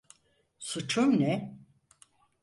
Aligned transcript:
Suçum 0.67 1.19
ne? 1.19 1.57